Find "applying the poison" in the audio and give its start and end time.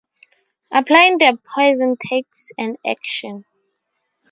0.71-1.95